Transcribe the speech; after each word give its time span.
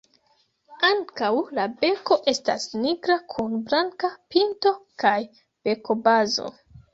Ankaŭ 0.87 1.27
la 1.57 1.65
beko 1.83 2.17
estas 2.33 2.65
nigra 2.85 3.19
kun 3.35 3.53
blanka 3.69 4.11
pinto 4.33 4.73
kaj 5.05 5.13
bekobazo. 5.69 6.49